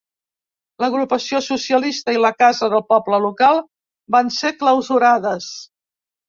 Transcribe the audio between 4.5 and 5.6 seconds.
clausurades.